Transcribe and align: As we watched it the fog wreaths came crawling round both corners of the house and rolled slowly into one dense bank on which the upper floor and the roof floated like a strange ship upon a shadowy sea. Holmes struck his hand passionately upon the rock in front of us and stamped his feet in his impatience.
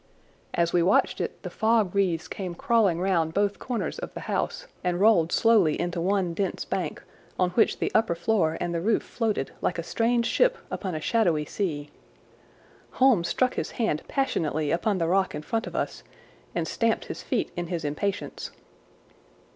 As 0.55 0.73
we 0.73 0.81
watched 0.81 1.21
it 1.21 1.43
the 1.43 1.51
fog 1.51 1.93
wreaths 1.93 2.27
came 2.27 2.55
crawling 2.55 2.99
round 2.99 3.35
both 3.35 3.59
corners 3.59 3.99
of 3.99 4.11
the 4.15 4.21
house 4.21 4.65
and 4.83 4.99
rolled 4.99 5.31
slowly 5.31 5.79
into 5.79 6.01
one 6.01 6.33
dense 6.33 6.65
bank 6.65 7.03
on 7.37 7.51
which 7.51 7.77
the 7.77 7.91
upper 7.93 8.15
floor 8.15 8.57
and 8.59 8.73
the 8.73 8.81
roof 8.81 9.03
floated 9.03 9.51
like 9.61 9.77
a 9.77 9.83
strange 9.83 10.25
ship 10.25 10.57
upon 10.71 10.95
a 10.95 10.99
shadowy 10.99 11.45
sea. 11.45 11.91
Holmes 12.93 13.27
struck 13.27 13.53
his 13.53 13.69
hand 13.77 14.01
passionately 14.07 14.71
upon 14.71 14.97
the 14.97 15.05
rock 15.07 15.35
in 15.35 15.43
front 15.43 15.67
of 15.67 15.75
us 15.75 16.01
and 16.55 16.67
stamped 16.67 17.05
his 17.05 17.21
feet 17.21 17.51
in 17.55 17.67
his 17.67 17.85
impatience. 17.85 18.49